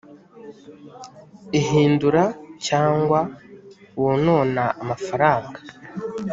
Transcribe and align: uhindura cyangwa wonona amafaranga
uhindura 1.59 2.23
cyangwa 2.67 3.19
wonona 4.01 4.63
amafaranga 4.81 5.59